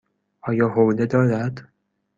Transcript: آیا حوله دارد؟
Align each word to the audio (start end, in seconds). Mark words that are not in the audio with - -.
آیا 0.41 0.67
حوله 0.69 1.05
دارد؟ 1.05 1.71